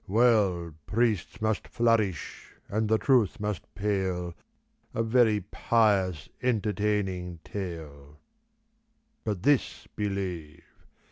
[0.07, 4.33] Well, priests must flourish and the truth must pale:
[4.95, 8.17] A very pious, entertaining tale.
[9.23, 10.63] But this believe.